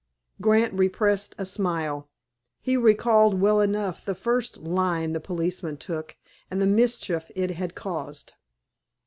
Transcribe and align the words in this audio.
Grant 0.41 0.73
repressed 0.73 1.35
a 1.37 1.45
smile. 1.45 2.09
He 2.59 2.75
recalled 2.75 3.39
well 3.39 3.61
enough 3.61 4.03
the 4.03 4.15
first 4.15 4.57
"line" 4.57 5.13
the 5.13 5.19
policeman 5.19 5.77
took, 5.77 6.17
and 6.49 6.59
the 6.59 6.65
mischief 6.65 7.29
it 7.35 7.51
had 7.51 7.75
caused. 7.75 8.33